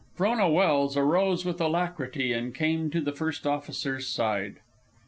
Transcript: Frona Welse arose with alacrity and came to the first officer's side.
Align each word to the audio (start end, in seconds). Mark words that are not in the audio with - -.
Frona 0.15 0.49
Welse 0.49 0.97
arose 0.97 1.45
with 1.45 1.61
alacrity 1.61 2.33
and 2.33 2.55
came 2.55 2.89
to 2.89 3.01
the 3.01 3.11
first 3.11 3.45
officer's 3.45 4.07
side. 4.07 4.55